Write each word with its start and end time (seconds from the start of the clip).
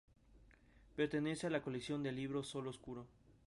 Pertenece 0.95 1.45
a 1.45 1.51
la 1.51 1.61
colección 1.61 2.01
de 2.01 2.11
libros 2.11 2.47
Sol 2.47 2.67
Oscuro. 2.67 3.05